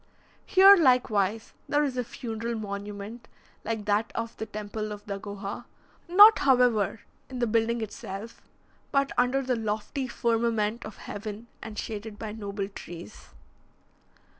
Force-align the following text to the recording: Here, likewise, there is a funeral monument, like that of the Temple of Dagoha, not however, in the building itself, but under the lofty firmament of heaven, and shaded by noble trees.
Here, 0.47 0.75
likewise, 0.75 1.53
there 1.69 1.83
is 1.83 1.95
a 1.95 2.03
funeral 2.03 2.55
monument, 2.55 3.27
like 3.63 3.85
that 3.85 4.11
of 4.15 4.35
the 4.37 4.47
Temple 4.47 4.91
of 4.91 5.05
Dagoha, 5.05 5.65
not 6.07 6.39
however, 6.39 7.01
in 7.29 7.37
the 7.37 7.45
building 7.45 7.81
itself, 7.81 8.41
but 8.91 9.11
under 9.15 9.43
the 9.43 9.55
lofty 9.55 10.07
firmament 10.07 10.85
of 10.87 10.97
heaven, 10.97 11.45
and 11.61 11.77
shaded 11.77 12.17
by 12.17 12.31
noble 12.31 12.67
trees. 12.67 13.29